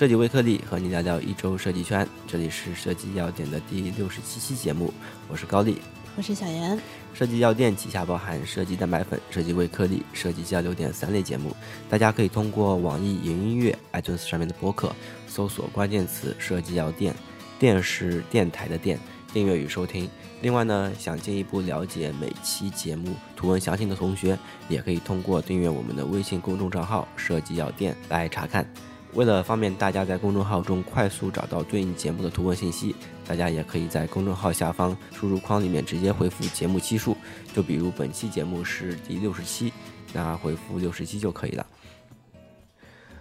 [0.00, 4.90] 设计微颗粒和你聊聊一周设计圈，这里是设计要点的第六十七期节目，
[5.28, 5.76] 我是高丽，
[6.16, 6.80] 我是小严。
[7.12, 11.54] 设计药店旗下包含设计蛋白粉、设计微颗粒、设计交流点三类节目，
[11.86, 14.90] 大家可以通过网易云音乐、iTunes 上面的播客
[15.26, 17.14] 搜索关键词“设计药店”，
[17.60, 18.98] 电视电台的电，
[19.34, 20.08] 订阅与收听。
[20.40, 28.66] 另外呢，想进一步了解每期节目图文详情的同学，也可以通过订阅我们的微信公众账号“设计药店”来查看。
[29.14, 32.94] 为了方便大家在公众号中快速找到对应节目的图文信息，
[33.26, 37.16] 大家也可以在公众号下方输入框里面直接回复节目期数，
[37.52, 39.72] 就比如本期节目是第六十七，
[40.12, 41.66] 那回复六十七就可以了。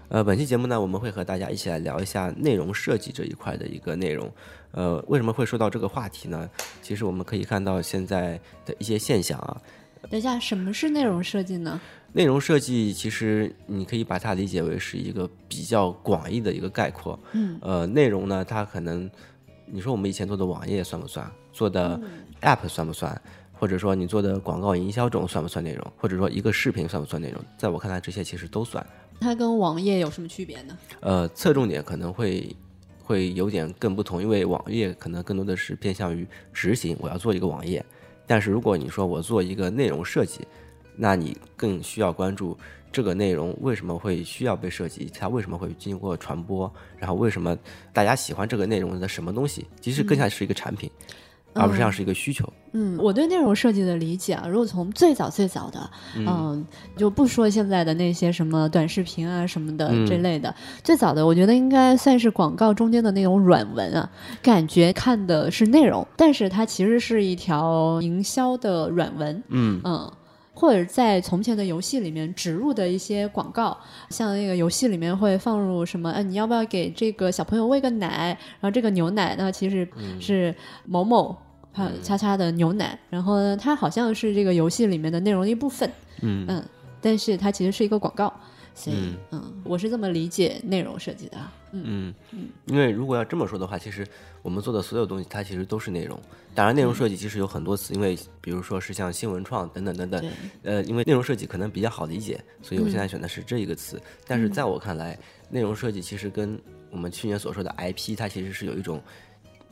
[0.09, 4.31] 呃，本期节目呢，我们会和大家一起来聊一下内容设计这一块的一个内容。
[4.71, 6.47] 呃，为什么会说到这个话题呢？
[6.83, 9.59] 其实我们可以看到现在的一些现象啊。
[10.09, 11.79] 等一下，什么是内容设计呢？
[12.13, 17.19] 内容设计其实你可以把它理解为是一个比较广义的一个概括。
[17.33, 17.57] 嗯。
[17.61, 19.09] 呃，内容呢，它可能
[19.65, 21.29] 你说我们以前做的网页算不算？
[21.51, 21.99] 做的
[22.41, 23.21] App 算不算？
[23.53, 25.85] 或者说你做的广告营销这种算不算内容？
[25.97, 27.43] 或者说一个视频算不算内容？
[27.57, 28.83] 在我看来，这些其实都算。
[29.19, 30.77] 它跟网页有什么区别呢？
[31.01, 32.55] 呃，侧重点可能会
[33.03, 37.85] 会有点更不同，因为网页可能更多的是偏向于执行，我要做一个网页。
[38.29, 40.47] 但是如果你说我做一个内容设计，
[40.95, 42.55] 那你更需要关注
[42.91, 47.57] 这个内容为什么会需要被设计，它为什么会经过传播，然后为什么
[47.91, 50.87] 大家喜欢这个内容的什么东西，其实更像是一个产品。
[51.53, 52.51] 而不是像是一个需求。
[52.71, 56.63] 嗯，我对内容设计的理解啊，如果从最早最早的，嗯，
[56.95, 64.07] 就不说现在的那些什么短视频啊什么的这类的，最早的我觉得应该算是广告中间的那种软文啊，
[64.43, 69.43] 感觉看的是内容，但是它其实是一条营销的软文。
[69.47, 69.81] 嗯。
[69.83, 70.11] 嗯，
[70.59, 73.77] 或者在从前的游戏里面植入的一些广告，
[74.09, 76.11] 像那个游戏里面会放入什么？
[76.11, 78.37] 哎，你要不要给这个小朋友喂个奶？
[78.59, 79.87] 然后这个牛奶呢，其实
[80.19, 80.53] 是
[80.85, 81.33] 某某。
[81.71, 86.61] 啊，叉叉的牛奶，然后呢，它好像是这个游戏里面的内容的一部分，嗯嗯，
[86.99, 88.33] 但是它其实是一个广告，
[88.73, 91.37] 所以嗯，我是这么理解内容设计的，
[91.71, 94.07] 嗯嗯，因为如果要这么说的话，其实
[94.41, 96.19] 我们做的所有东西，它其实都是内容。
[96.55, 100.31] 当然，内容设计其实有很多词，因为比如说是像新文创等等等等，
[100.63, 104.01] 呃，因为内容设计可能比较好理解，所以我现在选的是这一个词。
[104.25, 105.17] 但是在我看来，
[105.49, 106.59] 内容设计其实跟
[106.89, 109.01] 我们去年所说的 IP，它其实是有一种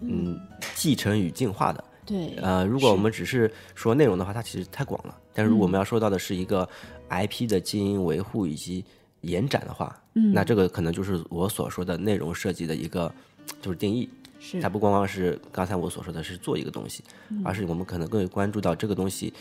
[0.01, 0.39] 嗯
[0.75, 1.83] 继承与进化的。
[2.05, 5.17] 对，呃，如果我们只是说内容的话，它其实太广了。
[5.33, 6.67] 但是如果我们要说到的是一个
[7.09, 8.85] IP 的经营维护以及
[9.22, 13.13] 延展的话，嗯，那这个可能就是我所说的内容设计的一个
[13.61, 14.09] 就是定义。
[14.39, 17.03] 是，它不光光是刚才我所说的是做一个东西，
[17.44, 19.33] 而是我们可能更会关注到这个东西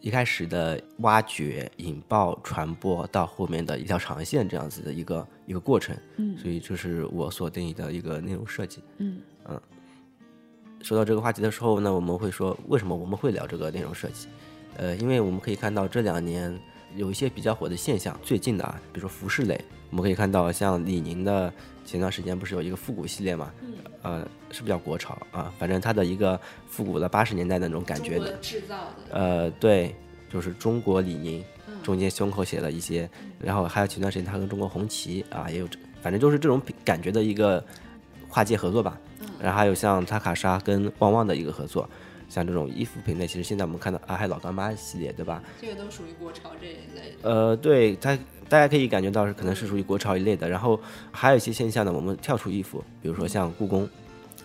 [0.00, 5.96] 一开始的挖掘、引爆、传播到后面的一条长线这样子的一个一个过程。
[6.16, 8.82] 嗯，所以这是我所定义的一个内容设计。
[8.98, 9.18] 嗯
[9.48, 9.60] 嗯。
[10.82, 14.28] 说到这个话题的时候呢，我们会说为什么我们会聊这个内容设计？
[14.76, 16.54] 呃，因为我们可以看到这两年
[16.96, 18.18] 有一些比较火的现象。
[18.22, 19.60] 最近的啊，比如说服饰类，
[19.90, 21.52] 我们可以看到像李宁的
[21.84, 23.52] 前段时间不是有一个复古系列嘛？
[24.02, 25.52] 呃，是不是叫国潮啊？
[25.58, 26.38] 反正它的一个
[26.68, 28.74] 复古的八十年代那种感觉的制造
[29.08, 29.18] 的。
[29.18, 29.94] 呃，对，
[30.30, 31.42] 就是中国李宁，
[31.82, 33.08] 中间胸口写了一些，
[33.40, 35.68] 然后还有前段时间它跟中国红旗啊也有，
[36.02, 37.64] 反正就是这种感觉的一个
[38.28, 38.98] 跨界合作吧。
[39.40, 41.88] 然后还有像塔卡莎跟旺旺的一个合作，
[42.34, 45.40] 像这种衣服品类，其实现在我们看到啊，还有老干妈系列，对吧？
[45.60, 47.14] 这个都属于国潮这一类。
[47.22, 48.18] 呃，对，它
[48.48, 50.48] 大家可以感觉到是可能是属于国潮一类的。
[50.48, 50.80] 然后
[51.12, 53.88] 还有一些现象呢，我们跳出衣服，比如说像故宫，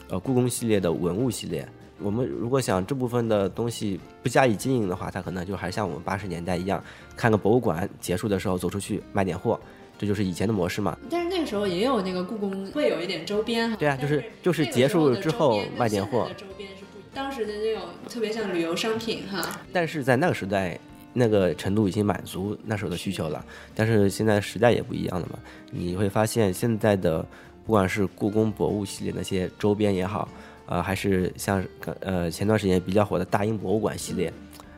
[0.08, 1.68] 呃，故宫系列的文物系列，
[1.98, 6.84] 我们如果想这部分的东西不加以经营的话，它可能就还像我们八十年代一样，
[7.18, 9.60] 看个博物馆，结束的时候走出去卖点货。
[9.98, 13.76] 这就是以前的模式嘛，但是那个时候也有那个故宫会有一点周边哈。
[13.76, 16.32] 对啊，就是就是结束之后卖点货。
[16.38, 19.60] 周边是不，当时的那种特别像旅游商品哈。
[19.74, 20.80] 但是在那个时代，
[21.14, 23.44] 那个程度已经满足那时候的需求了。
[23.76, 25.40] 但是现在时代也不一样了嘛，
[25.72, 27.26] 你会发现现在的
[27.66, 30.28] 不管是故宫博物系列那些周边也好，
[30.66, 31.64] 呃，还是像
[32.02, 34.32] 呃前段时间比较火的大英博物馆系列，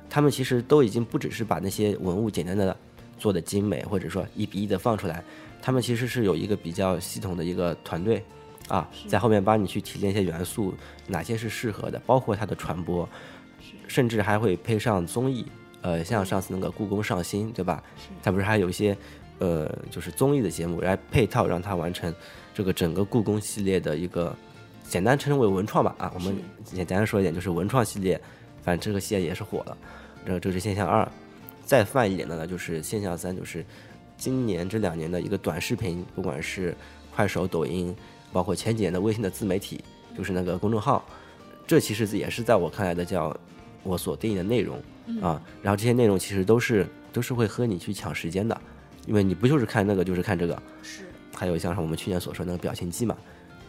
[0.09, 2.75] 他们其实都已经不只是把那些文物简单的。
[3.19, 5.23] 做的精美，或者说一比一的放出来，
[5.61, 8.23] 他们其实是有一个比较系统的一个团队，
[8.71, 10.73] 啊，在后面帮你去提炼一些元素，
[11.07, 13.07] 哪些是适合的，包括它的传播，
[13.85, 15.45] 甚至还会配上综艺，
[15.81, 17.83] 呃，像上次那个故宫上新，对吧？
[18.23, 18.95] 它不是还有一些，
[19.39, 22.13] 呃，就是综艺的节目来配套，让它完成
[22.53, 24.33] 这个整个故宫系列的一个
[24.87, 28.19] 简单称为文创吧，啊，我们简单说一点就是文创系列，
[28.63, 29.77] 反正这个系列也是火了，
[30.25, 31.05] 这这是现象二。
[31.65, 33.65] 再泛一点的呢，就是现象三，就是
[34.17, 36.75] 今年这两年的一个短视频，不管是
[37.13, 37.95] 快快手、抖音，
[38.31, 39.83] 包括前几年的微信的自媒体，
[40.17, 41.03] 就是那个公众号，
[41.67, 43.35] 这其实也是在我看来的叫
[43.83, 44.77] 我所定义的内容
[45.21, 45.41] 啊。
[45.61, 48.59] 然后这些内容其实都是都是会和你去抢时间的，
[49.07, 51.03] 因为你不就是看那个就是看这个，是。
[51.33, 53.17] 还有像是我们去年所说那个表情机嘛，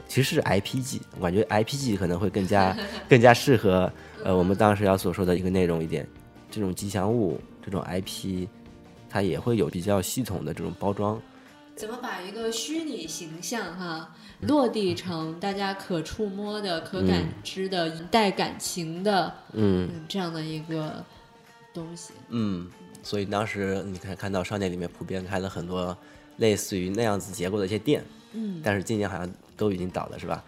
[0.07, 2.77] 其实是 IPG，我感觉 IPG 可能会更加
[3.09, 3.91] 更加适合
[4.23, 6.07] 呃我们当时要所说的一个内容一点，
[6.51, 8.47] 这种吉祥物这种 IP，
[9.09, 11.19] 它也会有比较系统的这种包装。
[11.77, 21.05] 怎么把一个虚拟形象哈落地成大家可触摸的、可感知的、带感情的，嗯，这样的一个
[21.73, 22.13] 东西。
[22.29, 22.71] 嗯，
[23.03, 25.97] 所以当时你看看到商店里面普遍开了很多。
[26.39, 28.03] 类似于那样子结构的一些店，
[28.33, 30.43] 嗯，但是今年好像都已经倒了，是吧？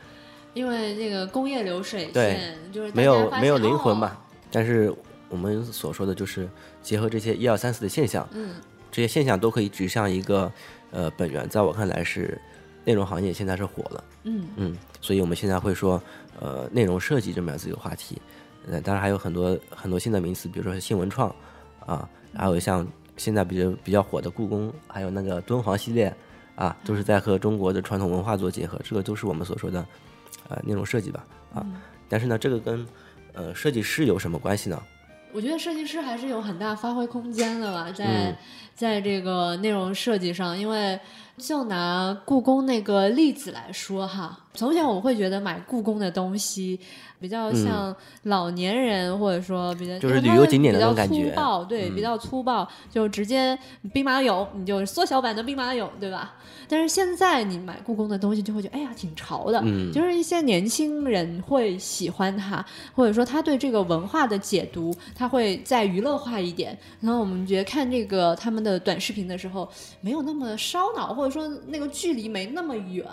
[0.54, 4.16] 因为那个工业流水线就是没有没有灵魂嘛。
[4.50, 4.92] 但是
[5.28, 6.48] 我们所说的就是
[6.82, 8.54] 结合这些一二三四的现象，嗯，
[8.90, 10.50] 这些现象都可以指向一个
[10.94, 12.40] 呃本源，在我看来是
[12.86, 16.02] 内容行业现在是火了，嗯嗯，所以我们现在会说
[16.40, 18.22] 呃内容设计这么样子一个话题，
[18.70, 21.28] 呃，当然还有很多很多新的名词，比如说新文创
[21.84, 22.86] 啊，还有像。
[23.16, 26.12] 现在比较比较火的故宫，还有那个敦煌系列，
[26.56, 29.86] 啊，都是在和中国的传统文化做结合，这个都是我们所说的，
[30.48, 31.24] 呃，内容设计吧，
[31.54, 31.64] 啊，
[32.08, 32.84] 但是呢，这个跟，
[33.32, 34.82] 呃，设计师有什么关系呢？
[35.34, 38.32] 我觉得设计师还是有很大发挥空间的吧，在
[38.72, 40.96] 在这个内容设计上，因为
[41.38, 46.80] 就拿故宫那个例子来说哈，从前我会觉得买故宫的东西。
[47.20, 47.94] 比较像
[48.24, 53.58] 老年人，或者说比较就是旅游景点的那种感觉，粗暴对，比较粗暴，就直接
[53.94, 56.34] 兵马俑，你就缩小版的兵马俑，对吧？
[56.68, 59.58] 但是现在你买故宫的东西，就会觉得哎呀挺潮的，
[59.90, 62.62] 就是一些年轻人会喜欢它，
[62.94, 66.76] 或者说他对这个文化的解读，他会再娱乐化一点。
[67.00, 69.66] 然后我们觉得看这个他们的短视频的时候，
[70.02, 73.04] 没有那么烧脑，或者说那个距离没那么远，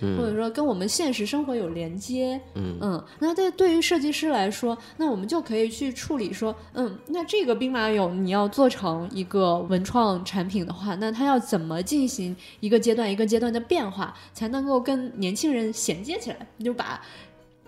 [0.00, 16.46] 或者说跟我们现实生活有连接，嗯嗯，那对对于设计师来说，那我们就可以去处理说，嗯，那这个兵马俑你要做成一个文创产品的话，那它要怎么进行一个阶段一个阶段的变化，才能够跟年轻人衔接起来？
[16.56, 17.00] 你就把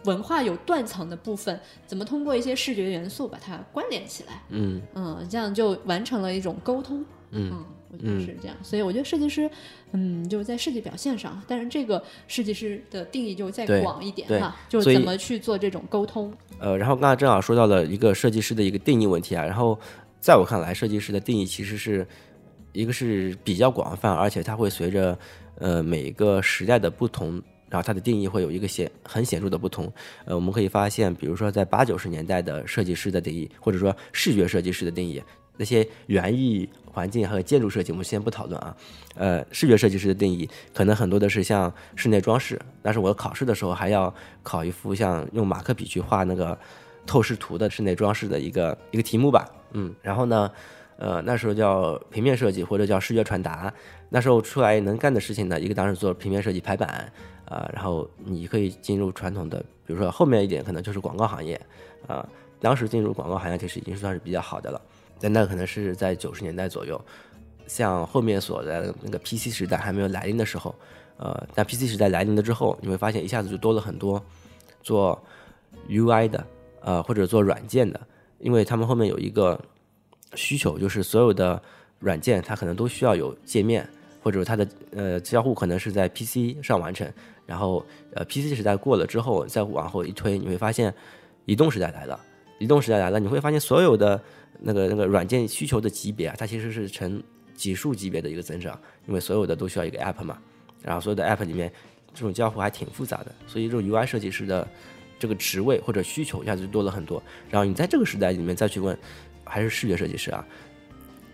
[0.06, 4.42] 文化有断层的部分，怎么通过一些视觉元素把它关联起来？
[4.48, 7.04] 嗯嗯，这样就完成了一种沟通。
[7.32, 7.64] 嗯。
[7.88, 9.48] 我觉得是这样，所以我觉得设计师，
[9.92, 16.30] 嗯，就是在设计表现上，但是这个设计师的定义就再广一点哈，就是怎么去做这种沟通。
[16.58, 19.78] 呃，然后刚才正好说到了一个设计师的一个定义问题啊，然后
[20.20, 22.06] 在我看来，设计师的定义其实是
[22.72, 25.16] 一个是比较广泛，而且它会随着
[25.58, 29.92] 呃每一个时代的不同，然后它的定义会有一个显很显著的不同。
[30.24, 35.22] 呃，我们可以发现，比如说在八九十年代的设计师的定义，或者说视觉设计师的定义。
[35.58, 38.76] 那些园艺环境还有建筑设计，我们先不讨论啊。
[39.14, 46.58] 呃，视觉设计师的定义可能很多的是像室内装饰，但是我考试的时候还要考一幅像用马克笔去画那个
[47.06, 49.48] 透视图的室内装饰的一个一个题目吧。
[49.72, 50.50] 嗯，然后呢，
[50.98, 53.72] 呃，那时候叫平面设计或者叫视觉传达。
[54.08, 57.12] 那时候出来能干的事情呢，一个当时做平面设计排版
[57.44, 61.60] 啊，然后你可以进入传统的，比如说后面一点可能就是广告行业
[62.06, 62.26] 啊。
[62.58, 64.80] 当时进入广告行业其实已经算是比较好的了。
[65.20, 67.00] 但那可能是在九十年代左右，
[67.66, 70.74] 像后面所在的那个 PC 时代还没有来临的时候，
[71.16, 74.22] 呃，但 PC 时代来临了之后，你会发现一下子就多了很多
[74.82, 75.22] 做
[75.88, 76.46] UI 的，
[76.80, 77.98] 呃，或者做软件的，
[78.38, 79.58] 因为他们后面有一个
[80.34, 81.60] 需求，就是所有的
[81.98, 83.88] 软件它可能都需要有界面，
[84.22, 87.10] 或者它的呃交互可能是在 PC 上完成，
[87.46, 90.92] 然后呃 PC 时代过了之后，再往后一推，你会发现
[91.44, 92.20] 移动时代来了，
[92.58, 94.20] 移动时代来了，你会发现所有的。
[94.58, 97.22] 那个那个软件需求的级别啊，它其实是呈
[97.54, 100.38] 几数级别的一个增长，因为所有的都需要一个 app 嘛，
[100.80, 101.70] 然后所有的 app 里面
[102.14, 104.66] 这种交互还挺复杂的，所以这种 UI 设计师的
[105.18, 107.22] 这个职位或者需求一下子就多了很多。
[107.50, 108.98] 然后你在这个时代里面再去问，
[109.46, 110.44] 还是视觉设计师啊？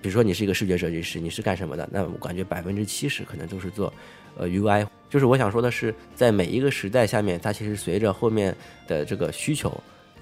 [0.00, 1.88] 比如说你是一个视觉设计师，你是干什么的？
[1.90, 3.92] 那我感觉百分之七十可能都是做
[4.36, 4.86] 呃 UI。
[5.10, 8.54] 就是我想说的是，在每一个时代下面，它其实随着后面
[8.86, 9.72] 的这个需求，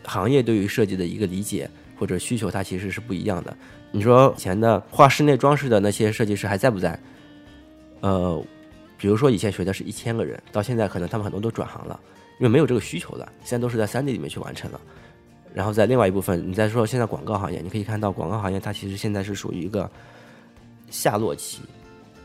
[0.05, 1.69] 行业对于设计的一个理解。
[2.01, 3.55] 或者需求它其实是不一样的。
[3.93, 6.99] 你说以前的画室内装饰的那些设计师还在不在？
[8.01, 8.43] 呃，
[8.97, 12.01] 比如说以前学的是一千个人，到现在可能他们很多都转行了，
[12.39, 13.31] 因为没有这个需求了。
[13.45, 14.81] 现在都是在三 D 里面去完成了。
[15.55, 19.91] 然后在另外一部分，你再说现在广告行业，你可以看到广告行业它其实现在是属于一个
[20.91, 21.61] 下落期，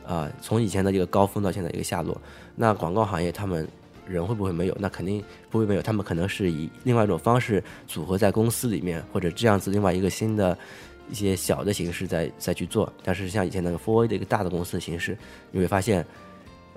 [0.05, 2.19] 啊，从以前的一个高峰到现在一个下落。
[2.55, 3.67] 那广告行业他们。
[4.07, 4.77] 人会不会没有？
[4.79, 5.81] 那肯定不会没有。
[5.81, 10.55] 他们可能是以另外一种方式组合在公司里面，或者这样子另外一个新的
[11.09, 12.93] 一些小的形式在再去做。
[13.03, 15.17] 但是像以前那个 Four A 的一个大的公司的形式，
[15.49, 16.05] 你会发现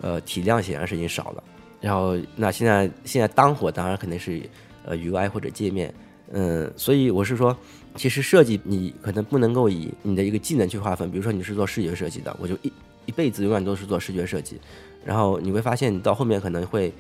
[0.00, 1.44] 呃，体量显然是已经少了。
[1.82, 4.40] 然后，那现在现在当火当然肯定是
[4.86, 5.94] 呃 UI 或者界面，
[6.32, 7.56] 嗯，所以我是说，
[7.94, 11.10] 其实设计你可能不能够以你的一个技能去划分。
[11.10, 12.72] 比如说你是做视觉设计的，我就一
[13.06, 14.60] 一辈子永远都是做视觉设计。
[15.04, 16.92] 然后你会发现，你到后面可能会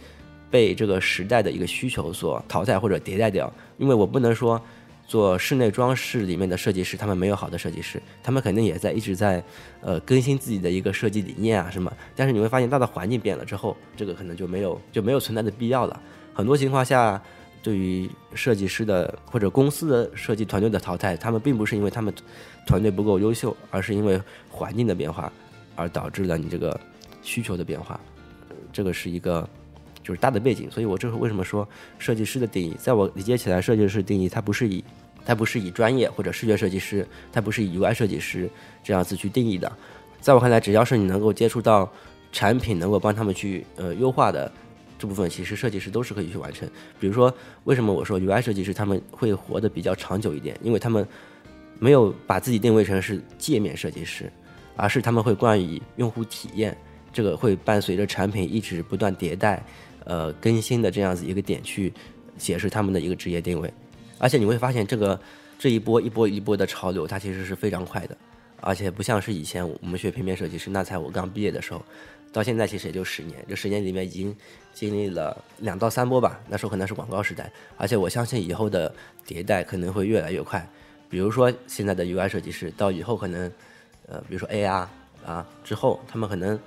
[0.50, 4.60] 被这个时代的一个需求所淘汰或者迭代掉，因为我不能说。
[5.08, 9.42] 做室内装饰里面的设计师，他们没有好的设计师，他们肯定也在一直在，
[9.80, 11.90] 呃，更新自己的一个设计理念啊什么。
[12.14, 15.98] 但是你会发现，大的环境变了之后，这个可能就没有就没有存在的必要了。
[16.34, 17.18] 很多情况下，
[17.68, 22.14] 对于设计师的或者公司的设计团队的淘汰，他们并不是因为他们
[22.66, 25.30] 团队不够优秀，而是因为环境的变化
[25.76, 26.80] 而导致了你这个
[27.20, 28.00] 需求的变化。
[28.72, 29.46] 这个是一个。
[30.00, 34.82] 就是大的背景，所以我这是为什么说设计师的定义，在我理解起来，设计师定义它不是以
[35.22, 38.48] 它不是以专业或者视觉设计师，它不是以 UI 设计师
[38.82, 39.70] 这样子去定义的。
[40.18, 41.92] 在我看来，只要是你能够接触到
[42.32, 44.50] 产品，能够帮他们去呃优化的
[44.98, 46.68] 这部分，其实设计师都是可以去完成。
[46.98, 47.32] 比如说，
[47.64, 50.58] 为什么我说 UI 设计师他们会活得比较长久一点？
[50.62, 51.06] 因为他们
[51.78, 54.30] 没有把自己定位成是界面设计师，
[54.76, 56.76] 而是他们会关于用户体验，
[57.12, 59.64] 这个会伴随着产品一直不断迭代。
[60.04, 61.92] 呃，更新的这样子一个点去
[62.38, 63.70] 解释他们的一个职业定位，
[64.16, 65.20] 而且你会发现这个
[65.58, 68.16] 这一波一波一波的潮流，它其实是非常快的，
[68.62, 71.84] 而且不像是以前我们学平面设计师，那才我刚毕业的时候，
[72.32, 74.34] 到现在其实也就十年，这十年里面已经
[74.72, 78.94] 经历了两到三波吧，那时候可能是广告时代，而且我相信以后的
[79.26, 80.66] 迭代可能会越来越快，
[81.08, 83.50] 比如说现在的 UI 设计师，到以后可能，
[84.06, 84.86] 呃，比如说 AR
[85.24, 86.58] 啊之后，他们可能。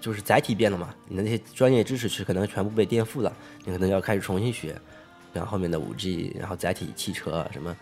[0.00, 4.72] 就是载体变了嘛，你的那些专业知识是可能全部被颠覆了，你可能要开始重新学，
[5.32, 7.76] 然后后面的五 G，然后载体汽车什么，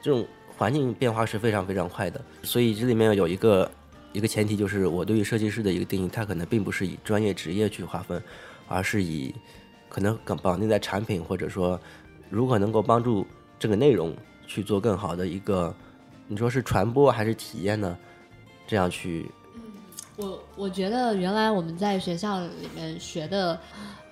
[0.00, 2.18] 这种环境变化是非常非常快的。
[2.42, 3.70] 所以这里面有一个
[4.12, 8.22] 一个前提，就是我对于设计师的一个定义，它可能并不是以专业职业去划分，
[8.68, 9.34] 而是以
[9.88, 11.80] 可能更绑定在产品，或者说
[12.30, 13.26] 如何能够帮助
[13.58, 14.14] 这个内容
[14.46, 15.74] 去做更好的一个，
[16.28, 17.96] 你说是传播还是体验呢？
[18.66, 19.30] 这样去。
[20.16, 23.58] 我我觉得原来我们在学校里面学的，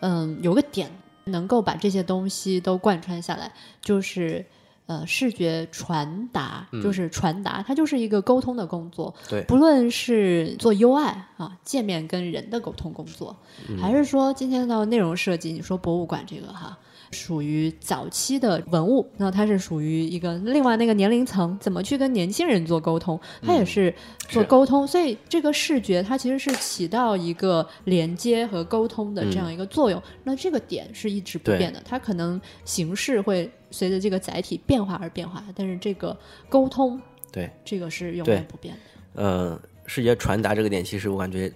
[0.00, 0.90] 嗯，有个点
[1.24, 3.52] 能够把这些东西都贯穿下来，
[3.82, 4.44] 就是
[4.90, 9.14] 呃，视觉传达，就是传达，它就是一个沟通的工作。
[9.28, 13.36] 对，不论是做 UI 啊，界面跟人的沟通工作，
[13.80, 16.76] 还是说今天的内容设计，你说博物馆这个哈。
[17.12, 23.18] 属于早期的文物，那它是属于一个另外那个年龄层，怎么去跟年轻人做沟通？
[23.42, 23.92] 它也是
[24.28, 30.00] 做沟通，所以这个视觉它其实是起到一个连接和沟通的这样一个作用。
[30.22, 36.16] 那这个点是一直不变的，它可能形式会随着这个载体变化而变化，但是这个
[36.48, 37.00] 沟通，
[37.32, 39.22] 对这个是永远不变的。
[39.22, 41.52] 呃，视觉传达这个点，其实我感觉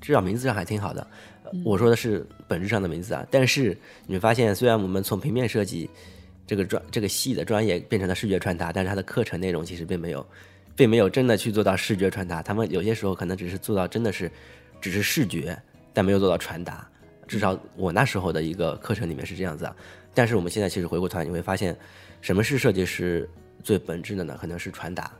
[0.00, 1.06] 至少名字上还挺好的。
[1.64, 5.88] 我说的是本质上的名字啊，但是你会发现，虽然我们从平面设计
[6.46, 10.26] 这个专这个系的专业变成了视觉传达，但是它的课程内容其实并没有，
[10.74, 12.42] 并没有真的去做到视觉传达。
[12.42, 14.30] 他们有些时候可能只是做到真的是
[14.80, 15.56] 只是视觉，
[15.92, 16.88] 但没有做到传达。
[17.26, 19.76] 至少我那时候的一个课程里面是这样子啊。
[20.14, 21.76] 但是我们现在其实回过头来，你会发现，
[22.20, 23.28] 什么是设计师
[23.62, 24.36] 最本质的呢？
[24.40, 25.12] 可能是传达。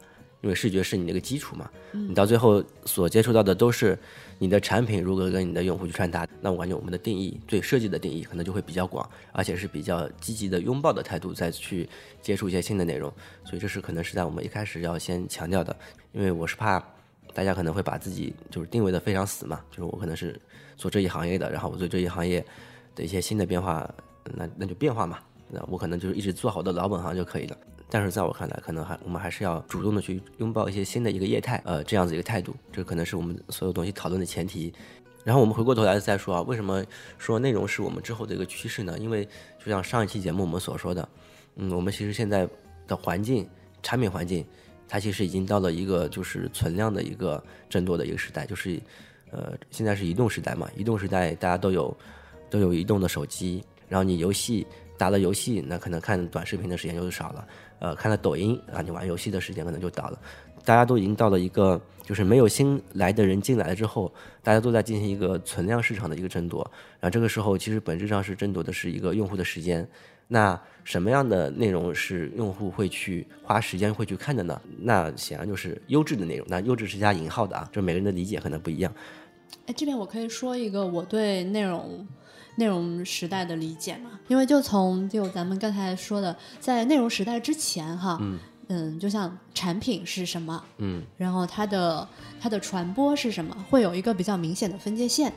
[0.42, 3.99] 因为视觉是你那个基础嘛，你到最后所接触到的都是
[4.38, 6.28] 你的产品如何跟你的用户去传达。
[6.38, 11.88] 那我感觉我们的定义对设计的定义可能就会比较广，而且是比较积极的拥抱的态度再去
[12.20, 13.11] 接触一些新的内容。
[13.42, 15.75] 所以这是可能是在我们一开始要先强调的，
[16.12, 16.78] 因为我是怕
[17.32, 20.38] 大家可能会把自己就是定位的非常死嘛，就是我可能是
[20.76, 22.44] 做这一行业的，然后我对这一行业
[22.94, 23.88] 的一些新的变化，
[24.34, 27.56] 那那就变化嘛，那我可能就是一直做好的老本行就可以了。
[27.90, 34.72] 但是在我看来，可能还我们还是要主动的去拥抱一些新的一个业态，呃，这样子一个态度，这可能是我们所有东西讨论的前提。
[35.22, 36.84] 然后我们回过头来再说啊，为什么
[37.18, 38.98] 说内容是我们之后的一个趋势呢？
[38.98, 39.24] 因为
[39.58, 41.08] 就像上一期节目我们所说的，
[41.56, 42.48] 嗯，我们其实现在
[42.86, 43.48] 的环境，
[43.82, 44.44] 产品环境，
[44.88, 48.80] 它其实已经到了一个就是存量的一个争夺的一个时代，就是
[49.34, 51.96] 呃，现在是移动时代嘛，移动时代大家都有
[52.48, 54.64] 都有移动的手机，然后你游戏
[54.96, 57.48] 打了游戏，那可能看短视频的时间就少了。
[57.80, 60.18] 呃，看了抖音啊，你玩游戏的时间可能就到了。
[60.64, 64.10] 大家都已经到了一个，就是没有新来的人进来了之后，
[64.42, 66.62] 大家都在进行一个存量市场的一个争夺。
[67.00, 69.86] 然后这个时候，其实本质上是争夺的是一个用户的时间。
[70.26, 74.58] 那什么样的内容是用户会去花时间会去看的呢？
[74.78, 76.46] 那显然就是优质的内容。
[76.48, 78.90] 那优质是加引号的啊，就每个人的理解可能不一样。
[79.66, 82.06] 哎，这边我可以说一个我对内容。
[82.56, 88.16] 内容时代的理解嘛，因为就从就咱们刚才说的，在内容时代之前哈，
[88.68, 92.08] 嗯，就像产品是什么，嗯，然后它的
[92.40, 95.32] 它的传播是什么，会有一个比较明显的分界线。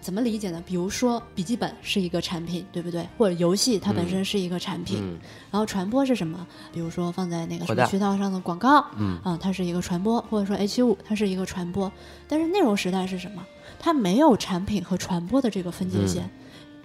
[0.00, 0.62] 怎么理解呢？
[0.66, 3.06] 比如说笔记本是一个产品，对不对？
[3.18, 5.18] 或者游戏它本身是一个产品，嗯
[5.50, 6.46] 然后传播是什么？
[6.72, 11.90] 比如说放在那个什么渠道上的广告，嗯啊，它是一个传播，或者说 H 五它是一个传播。
[12.28, 13.44] 但是内容时代是什么？
[13.78, 16.28] 它没有产品和传播的这个分界线。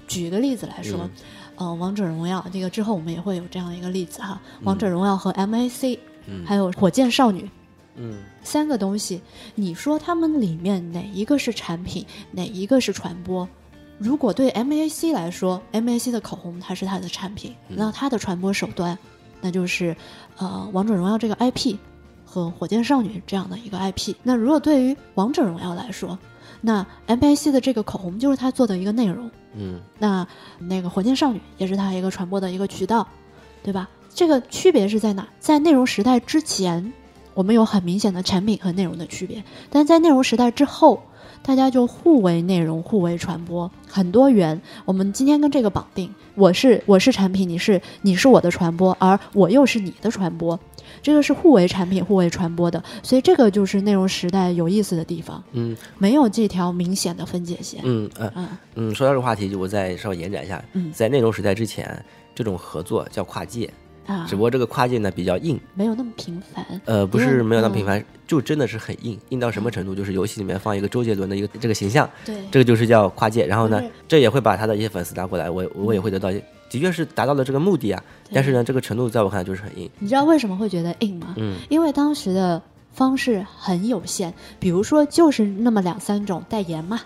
[0.07, 1.09] 举一个例子来说，
[1.55, 5.97] 呃，王者荣耀这个之后我们也会有这样一个例子哈，王者荣耀和 MAC，、
[6.45, 7.49] 还有火箭少女，
[7.95, 9.21] 嗯三个东西，
[9.55, 13.47] 你说他们里面哪一个是产品，哪一个是传播？
[13.97, 18.97] 如果对 MAC 来说，MAC 的口红它是它的产品，那它的传播手段，
[19.41, 19.95] 那就是
[20.37, 21.75] 呃王者荣耀这个 IP
[22.25, 24.15] 和火箭少女这样的一个 IP。
[24.23, 26.17] 那如果对于王者荣耀来说，
[26.61, 33.07] 那 MAC 的这个口红就是它做的一个内容，嗯那那个火箭少女也是它一个传播的一个渠道，
[33.61, 33.87] 对吧？
[34.13, 35.27] 这个区别是在哪？
[35.39, 36.91] 在内容时代之前，
[37.33, 41.01] 我们有很明显的产品和内容的区别，但在内容时代之后，
[41.41, 44.61] 大家就互为内容，互为传播，很多元。
[44.85, 50.59] 我们今天跟这个绑定，我是我是产品，你是你是我的传播，而我又是你的传播，
[51.01, 52.83] 这个是互为产品、互为传播的。
[53.01, 55.75] 所以这个就是内容时代有意思的地方，嗯。
[55.97, 57.81] 没有这条明显的分界线。
[57.83, 58.47] 嗯嗯嗯。
[58.75, 60.91] 嗯，说到这个话题，我再稍微延展一下，嗯。
[60.91, 62.03] 在内容时代之前，
[62.35, 63.71] 这种合作叫跨界，
[64.05, 66.65] 啊只，不过这个跨界呢比较硬，没有那么频繁。
[66.85, 69.93] 呃，不是没有那么嗯频繁，就真的是很硬，硬到什么程度？
[69.93, 73.45] 就是游戏里面放一个周杰伦的一个这个形象，对，这个就是叫跨界。
[73.45, 78.03] 然后呢，这也会把他的一些粉丝拉过来，我我也会得到，的确是达到了这个目的啊。
[78.33, 79.89] 但是呢，这个程度在我看来就是很硬。
[79.99, 81.35] 你知道为什么会觉得硬吗？
[81.37, 86.99] 嗯因为当时的方式很有限，比如说就是那么两三种代言嘛，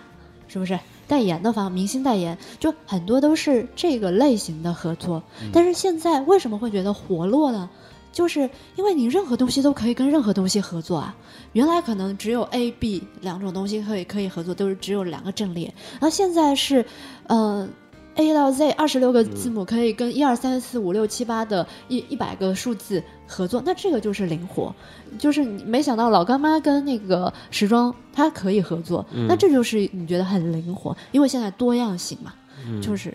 [0.48, 0.78] 是不是？
[1.06, 5.22] 代言的方，明星代言，就很多都是这个类型的合作。
[5.52, 7.68] 但是现在为什么会觉得活络呢？
[8.12, 11.14] 就是因为你任何东西都可以跟任何东西合作啊。
[11.52, 16.84] 原来可能只有 A、B 两种东西可以可以合作，都是只有两个阵列，然后现在是，
[17.26, 17.68] 呃。
[18.16, 24.74] A 到 Z 二十六个字母可以跟一二三四五六七八的一一百个数字合作，那这个就是灵活，
[25.18, 32.32] 就是你没想到老干妈跟那个时装它可以合作，那这就是你觉得很灵活，因为现在多样性嘛，
[32.80, 33.12] 就是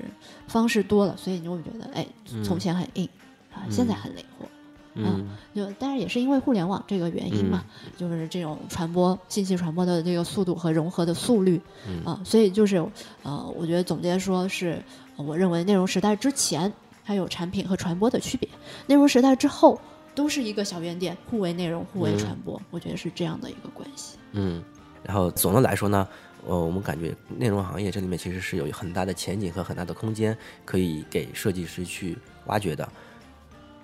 [0.47, 2.05] 方式多了，所以你就会觉得哎，
[2.43, 3.09] 从前很硬
[3.53, 4.45] 啊，现在很灵活。
[4.93, 7.63] 嗯就但是也是因为互联网这个原因嘛，
[7.97, 11.61] 就是这种传播信息传播的这个速度和融合的速率
[12.05, 12.77] 啊、所以就是
[13.23, 14.81] 呃，我觉得总结说是，
[15.17, 16.71] 呃我认为内容时代之前
[17.05, 18.49] 它有产品和传播的区别，
[18.87, 19.79] 内容时代之后
[20.13, 24.17] 都是一个小圆点，互为内容，互为传播，我觉得是这样的一个关系。
[24.33, 24.63] 嗯。
[25.03, 26.07] 然后总的来说呢，
[26.45, 32.87] 呃，我们感觉内容行业这里面其实是有很大的前景和很大的空间，可以给设计师去挖掘的。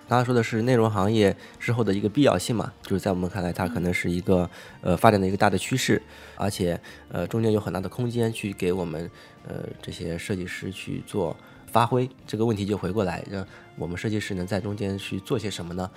[0.08, 4.48] 刚刚说的是内容行业之后的一个必要性嘛，就是在我们看来，它可能是一个
[4.80, 6.00] 呃发展的一个大的趋势，
[6.34, 9.10] 而且呃中间有很大的空间去给我们
[9.46, 12.08] 呃这些设计师去做发挥。
[12.26, 15.90] 这个问题就回过来，让我们设计师能在中间去做些什么呢？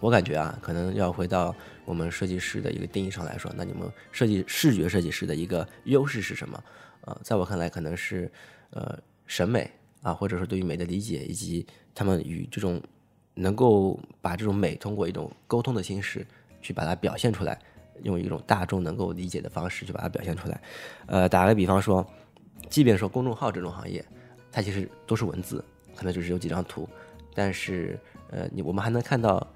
[0.00, 6.60] 我感觉啊，可能要回到我们设计师的一个定义上来说，那你们设计视觉设计师的一个优势是什么？
[7.02, 8.28] 呃，在我看来，可能是
[8.70, 8.98] 呃
[9.28, 9.70] 审美
[10.02, 12.82] 啊，或者说对于美的理解，以及他们与这种
[13.34, 16.26] 能够把这种美通过一种沟通的形式
[16.60, 17.58] 去把它表现出来，
[18.02, 20.60] 用一种大众能够理解的方式去把它表现出来。
[21.06, 22.06] 呃，打个比方说，
[22.68, 24.04] 即便说公众号这种行业，
[24.50, 25.64] 它其实都是文字，
[25.96, 26.88] 可能就是有几张图，
[27.34, 27.98] 但是
[28.30, 29.46] 呃，你我们还能看到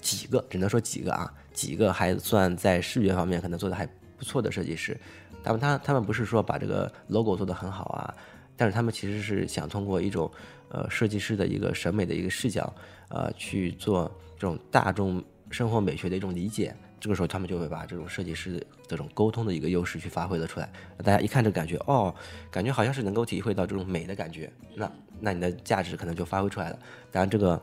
[0.00, 4.96] 几个，只能说几个啊，几个还算在视觉方面可能做的还不错的设计师，
[5.42, 8.14] 他们他他们不是说把这个 logo 做得很好啊，
[8.56, 10.30] 但是他们其实是想通过一种
[10.68, 12.72] 呃设计师的一个审美的一个视角，
[13.08, 16.74] 呃去做这种大众生活美学的一种理解。
[17.00, 20.72] 这个时候，他们就会把这种设计师的这种沟通的一个优势去发挥了出来。
[21.02, 22.14] 大家一看这感觉，哦，
[22.50, 24.90] 感觉好像是能够体会到这种美的感觉，那
[25.20, 26.78] 那你的价值可能就发挥出来了。
[27.12, 27.60] 当然，这个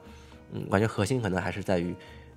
[0.54, 1.96] 嗯，感觉核心可能还是在于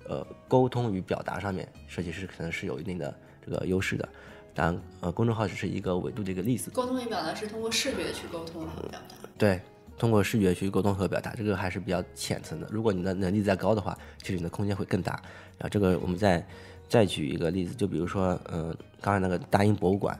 [0.09, 3.15] 呃沟通与表达上面，设计师可能是有一定的
[3.45, 4.09] 这个优势的。
[4.55, 6.71] 当然，呃，公众号只是一个维度的一个例子。
[6.71, 9.15] 沟通与表达是通过视觉去沟通和表达。
[9.37, 9.61] 对，
[9.97, 12.67] 通过视觉去沟通和表达，这个还是比较浅层的。
[12.71, 15.21] 如果你的能力再高的话，其实你的空间会更大。
[15.57, 16.45] 然后这个我们再
[16.87, 20.17] 再举一个例子，就比如说，嗯、刚才那个大英博物馆，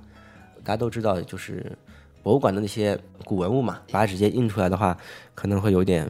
[0.66, 1.72] 大家都知道，就是
[2.22, 4.98] 博物馆的那些古文物嘛，把它直接印出来的话，
[5.34, 6.10] 可能会有点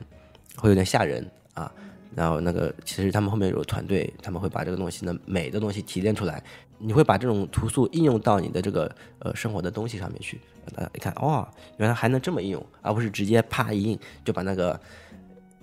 [0.56, 1.72] 会有点吓人啊。
[2.16, 6.42] 然后那个其实他们后面有团队，他们会把这个东西呢美的东西提炼出来，
[6.80, 10.40] 你会把这种图素应用到你的这个呃生活的东西上面去。
[10.74, 11.48] 大家一看，哦，
[11.78, 14.80] 原来还能这么应用，而不是直接啪一印就把那个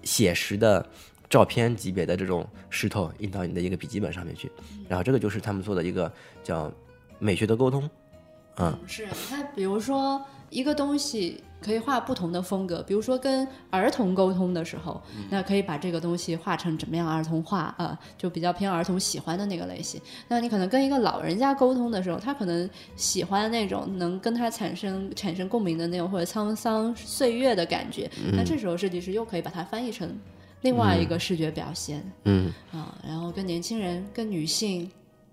[0.05, 0.87] 写实的
[1.29, 4.53] 照片级别的这种石头印到你的一个笔记本上面去，
[4.89, 6.13] 然后这个就是他们做的一个
[6.45, 6.71] 叫
[7.19, 7.89] 美学的沟通，
[8.57, 11.43] 嗯，是它比如说一个东西。
[11.65, 20.01] 可以画不同的风格，比如说跟儿童沟通的时候，那可以把这个东西画成怎么样儿童画啊，就比较偏儿童喜欢的那个类型。
[20.27, 28.11] 那你可能跟一个老人家沟通的时候，他可能喜欢那种能跟他产生产生共鸣的那种或者沧桑岁月的感觉。
[28.33, 30.13] 那这时候设计师又可以把它翻译成
[30.63, 32.03] 另外一个视觉表现。
[32.25, 34.91] 嗯啊，然后跟年轻人、跟女性。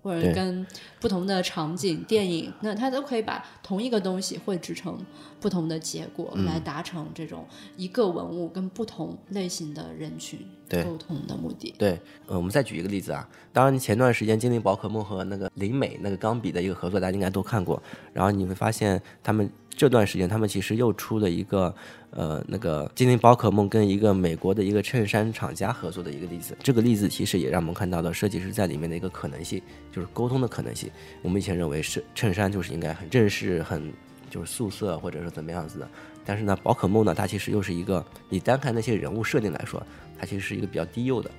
[0.10, 0.66] 或者跟
[1.00, 5.00] 不同的场景、电影，那它都可以把同一个东西绘制成
[5.40, 7.46] 不同的结果，来达成这种
[7.78, 10.40] 一个文物跟不同类型的人群
[10.84, 11.76] 沟通的目的。
[11.78, 17.80] 对，呃，我们再举一个例子啊，当然前段时间精灵宝可梦和那个灵美那个钢笔的一个合作，大家应该都看过，
[18.12, 19.48] 然后你会发现他们。
[19.80, 21.74] 这段时间，他们其实又出了一个，
[22.12, 26.54] 呃，那个精灵宝可梦跟一个美国的一个衬衫厂家合作的一个例子。
[26.62, 30.92] 这个例子其实也让我们看到了设计师在里面的一个可能性，就是沟通的可能性。
[31.22, 33.90] 我们以前认为是衬衫就是应该很正式、很
[34.30, 35.90] 就是素色或者是怎么样子的，
[36.26, 39.82] 但是呢，宝可梦呢，它其实又是一个，你单看那些人物设定来说，
[40.20, 41.32] 它其实是一个比较低幼的，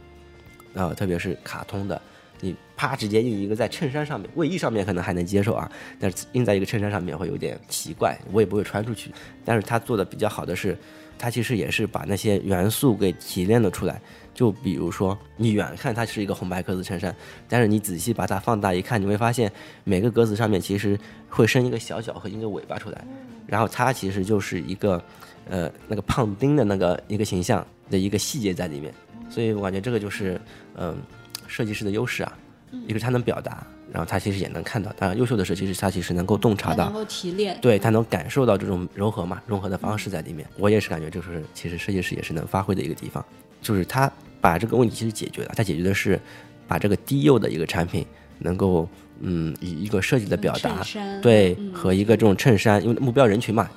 [0.75, 2.01] 啊，特别是卡通的。
[2.41, 9.13] 你啪直接印一个在衬衫上面，卫衣上面可能还能接受啊，但是印在一个衬衫上面会有点奇怪，我也不会穿出去。
[9.45, 10.77] 但是他做的比较好的是，
[11.19, 14.01] 他其实也是把那些元素给提炼了出来。
[14.33, 17.15] 就比如说，你远看它是一个红白格子衬衫，
[17.47, 19.53] 但是你仔细把它放大一看，你会发现
[19.85, 20.99] 每个格子上面其实
[21.29, 23.05] 会伸一个小脚和一个尾巴出来，
[23.47, 25.03] 然后它其实就是一个，
[25.51, 28.95] 呃，那个胖丁的那个一个形象的一个细节在里面。
[29.29, 30.41] 所以我感觉这个就是，
[30.77, 30.97] 嗯。
[31.51, 32.33] 设计师的优势啊，
[32.87, 34.93] 一个是他能表达，然后他其实也能看到。
[34.97, 40.47] 当然，优秀的设计师他其实能够洞察到，能够提炼，对他能感受到这种融合嘛，融合的方式在里面。
[40.57, 43.25] 我也是感觉，就是其实设计师也是能发挥的一个地方，
[43.61, 44.11] 就是他
[44.41, 45.53] 把这个问题其实解决了。
[45.57, 46.19] 他解决的是
[46.69, 48.07] 把这个低幼的一个产品
[48.39, 48.89] 能够，
[49.21, 50.85] 嗯，以一个设计的表达，
[51.21, 53.69] 对，和一个这种衬衫，因为目标人群嘛，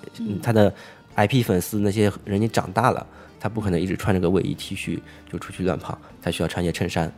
[0.43, 0.71] 他的
[1.15, 3.05] IP 粉丝那些人已经长大了，
[3.39, 4.99] 他不可能一直穿着个卫衣 T 恤
[5.31, 7.12] 就出去乱跑，他需要穿一些衬衫。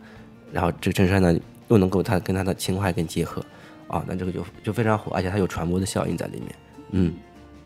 [0.56, 1.38] 然后这个衬衫呢，
[1.68, 3.44] 又能够它跟它的情怀跟结合，
[3.90, 6.56] 啊，那这个就就非常火，而且它有传播的效应在里面。
[6.92, 7.14] 嗯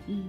[0.07, 0.23] 嗯，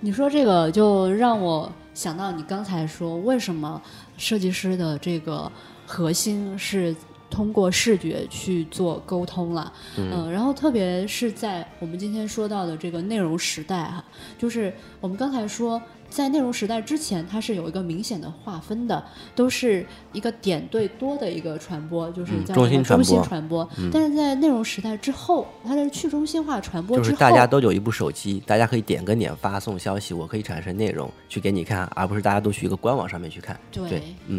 [0.00, 3.78] 你说这个就让我想到你刚才说，为什么
[4.16, 5.52] 设计师的这个
[5.84, 6.96] 核心是
[7.28, 9.70] 通过视觉去做沟通了？
[9.98, 14.02] 嗯，然后特别是在我们今天说到的这个内容时代哈，
[14.38, 15.78] 就是我们刚才说。
[16.10, 22.68] 在内容时代之前，它是有一个明显的划分的，都是一个点对多的一个传播，就是叫中
[23.04, 23.68] 心传播。
[23.92, 33.58] 但是在内容时代之后，它的去中心化传播就是大家都有一部手机，大家可以点跟点发送消息，我可以产生内容去给你看，而不是大家都去一个官网上面去看。
[33.70, 33.88] 对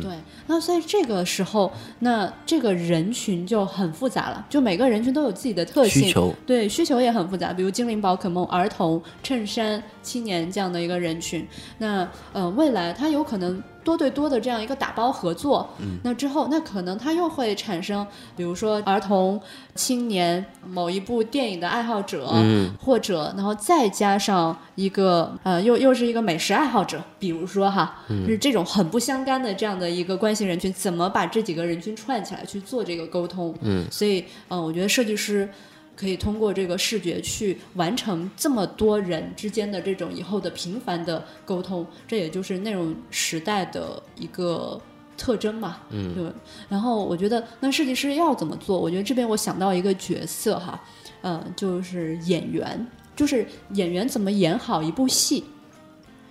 [0.02, 0.12] 对，
[0.48, 11.48] 那所以这个时候，那这个人群就很复杂了，就每个人群都有自己的特性，需求对需求也很复杂，比如精灵宝可梦、儿童、衬衫、青年这样的一个人群。
[11.78, 19.40] 那呃，未来它有可能多对多的这样一个打包合作，嗯，那之后那可能它又会产生，比如说儿童、
[19.76, 33.56] 青年某一部电影的爱好者，嗯，或者然后再加上一个呃，又又是一个美食爱好者，比如说哈，是这种很不相干的这样的一个关系人群，怎么把这几个人群串起来去做这个沟通？
[33.62, 35.50] 嗯，所以嗯，我觉得设计师。
[36.00, 44.80] 可以通过这个视觉去完成这么多人之间的这种以后的频繁的沟通，这也就是内容时代的一个
[45.18, 45.80] 特征嘛。
[45.90, 46.32] 嗯，对。
[46.70, 48.80] 然后我觉得，那设计师要怎么做？
[48.80, 50.82] 我觉得这边我想到一个角色哈，
[51.22, 55.44] 嗯，就是演员，就是演员怎么演好一部戏。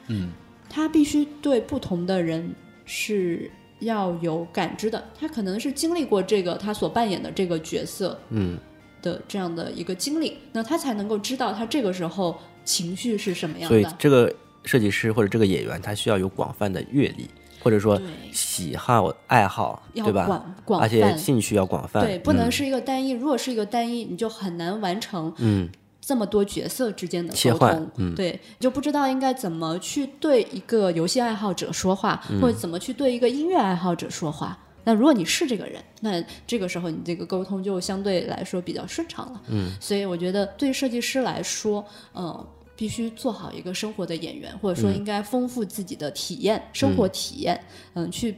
[0.06, 0.30] 嗯，
[0.70, 2.54] 他必须对不同的人
[2.86, 3.50] 是
[3.80, 8.18] 要有感知的，他可能是经历过这个他所扮演的这个角色。
[8.30, 8.58] 嗯。
[9.02, 13.80] 的这样的一个经历，那他才能够知道他这个时候情绪是什么样的。
[13.82, 14.32] 所以，这个
[14.64, 17.28] 设计师或者这个演员，他需要有广泛的阅历，
[17.60, 18.00] 或者说
[18.32, 20.26] 喜好爱好，对吧？
[20.26, 23.12] 广广而且兴趣要广泛，对，不能是一个单一。
[23.12, 25.68] 如果是一个单一，你就很难完成嗯
[26.00, 34.58] 这么多角色之间的切换，嗯，对，就不知道应该怎么去对一个游戏爱好者说话，或者怎么去对一个音乐爱好者说话。
[34.88, 39.42] 那如果你是这个人，那这个时候你这个沟通就相对来说比较顺畅了。
[39.48, 48.34] 嗯，所以我觉得对设计师来说，嗯，必须做好一个生活的演员，或者说应该丰富自己的体验、生活体验，嗯，去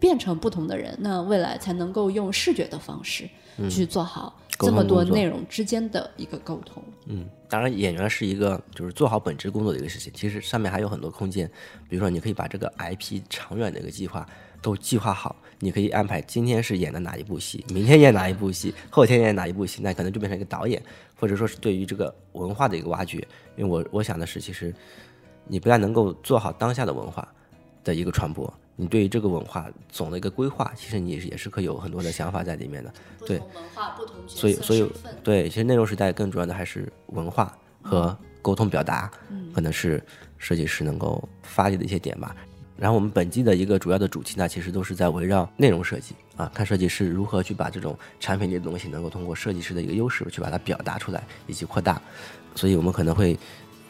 [0.00, 3.28] 变成不同的人，那未来才能够用视觉的方式
[3.68, 6.82] 去做好这么多内容之间的一个沟通。
[7.04, 11.46] 嗯，当然，演员是一个就是做好本职工作的一个事情，其实上面还有很多空间，
[11.86, 14.26] 比如说你可以把这个 IP 长远的一个计划。
[14.62, 15.34] 都计划好。
[15.58, 20.80] 你可以安排今天是演的哪一部戏，明天演哪一部戏，后天演哪一部戏，那可能就变成一个导演，
[21.16, 23.18] 或者说是对于这个文化的一个挖掘。
[23.56, 24.72] 因为我我想的是，其实
[25.48, 27.26] 你不但能够做好当下的文化
[27.82, 32.92] 的一个传播，你对于这个文化总的一个规划，其实你也是可以有很多的想法在里面的。
[33.26, 34.90] 对，文化不同所以所以
[35.22, 39.10] 对，其实内容时代更主要的还是文化和沟通表达，
[39.54, 40.02] 可能是
[40.38, 42.34] 设计师能够发力的一些点吧。
[42.76, 52.02] 然后我们本季的一个主要的主题呢，其实都是在围绕内容设计啊，看设计师如何去把这种产品类的东西，能够通过设计师的一个优势去把它表达出来以及扩大。
[52.56, 53.38] 所以我们可能会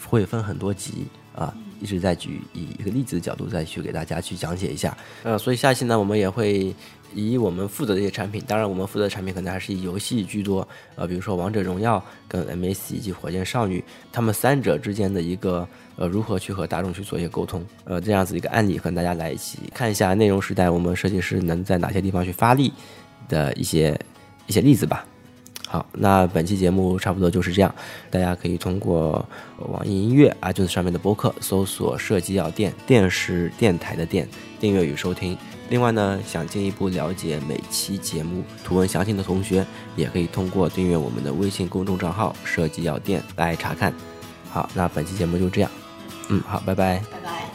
[0.05, 4.97] 会分很多集啊，一直在举以一个例子的角度再去给大家去讲解一下。
[5.23, 6.75] 呃，所以下期呢，我们也会。
[7.15, 22.73] 以我们负责的一些产品，当然我们负责的产品可能还是以游戏居多，呃，比如说王者荣耀跟 MAC 以及火箭少女，他们三者之间的一个呃如何去和大众去做一些沟通，呃，这样子一个案例和大家来一起看一下内容时代我们设计师能在哪些地方去发力
[23.29, 23.95] 的一些
[24.47, 25.07] 一些例子吧。
[25.73, 27.75] 好，那本期节目差不多就是这样，
[28.11, 29.27] 大家可以通过
[29.71, 34.29] 网易音乐、啊，就是上面的播客搜索“设计药店”，电视电台的店，
[34.61, 35.35] 订阅与收听。
[35.71, 39.65] 另外呢，想进一步了解每期节目图文详情的同学，
[39.97, 43.95] 也可以通过订阅我们的微信公众账号“设计药店”来查看。
[44.51, 45.71] 好，那本期节目就这样，
[46.29, 47.52] 嗯，好，拜拜，拜拜。